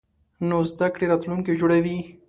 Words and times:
نوې 0.49 0.65
زده 0.71 0.87
کړه 0.93 1.05
راتلونکی 1.11 1.53
جوړوي 1.61 1.97